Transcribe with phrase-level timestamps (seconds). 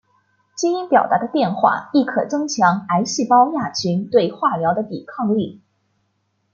[0.57, 5.61] 基因表达的变化亦可增强癌细胞亚群对化疗的抵抗力。